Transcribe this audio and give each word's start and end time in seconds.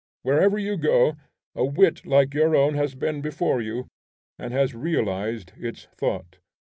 Wherever 0.23 0.57
you 0.57 0.77
go, 0.77 1.15
a 1.53 1.63
wit 1.63 2.07
like 2.07 2.33
your 2.33 2.55
own 2.55 2.73
has 2.73 2.95
been 2.95 3.21
before 3.21 3.61
you, 3.61 3.87
and 4.39 4.51
has 4.51 4.73
realized 4.73 5.53
its 5.57 5.83
thought. 5.95 6.39